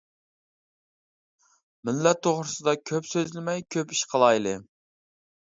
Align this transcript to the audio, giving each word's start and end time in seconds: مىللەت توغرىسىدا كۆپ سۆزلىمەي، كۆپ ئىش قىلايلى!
مىللەت 1.89 2.23
توغرىسىدا 2.29 2.75
كۆپ 2.93 3.11
سۆزلىمەي، 3.11 3.63
كۆپ 3.77 3.95
ئىش 3.99 4.03
قىلايلى! 4.17 4.57